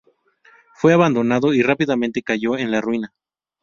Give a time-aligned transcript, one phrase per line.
[0.73, 3.13] Fue abandonado y rápidamente cayó en la ruina.